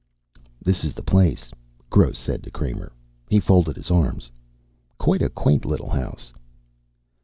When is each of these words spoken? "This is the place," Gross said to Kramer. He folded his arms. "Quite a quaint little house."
"This 0.59 0.83
is 0.83 0.95
the 0.95 1.03
place," 1.03 1.51
Gross 1.91 2.17
said 2.17 2.41
to 2.41 2.49
Kramer. 2.49 2.91
He 3.29 3.39
folded 3.39 3.75
his 3.75 3.91
arms. 3.91 4.31
"Quite 4.97 5.21
a 5.21 5.29
quaint 5.29 5.63
little 5.63 5.91
house." 5.91 6.33